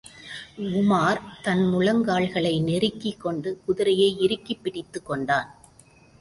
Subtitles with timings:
[0.59, 5.55] உமார் தன் முழங்கால்களை நெருக்கிக் கொண்டு குதிரையை இறுக்கிப் பிடித்துக் கொண்டான்.